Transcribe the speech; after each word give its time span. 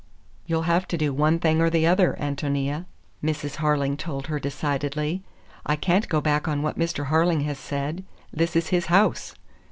"You'll 0.47 0.63
have 0.63 0.87
to 0.87 0.97
do 0.97 1.13
one 1.13 1.37
thing 1.37 1.61
or 1.61 1.69
the 1.69 1.85
other, 1.85 2.17
Ántonia," 2.19 2.85
Mrs. 3.23 3.57
Harling 3.57 3.97
told 3.97 4.25
her 4.25 4.39
decidedly. 4.39 5.21
"I 5.63 5.75
can't 5.75 6.09
go 6.09 6.19
back 6.19 6.47
on 6.47 6.63
what 6.63 6.75
Mr. 6.79 7.09
Harling 7.09 7.43
has 7.43 7.59
said. 7.59 8.03
This 8.33 8.55
is 8.55 8.69
his 8.69 8.87
house." 8.87 9.35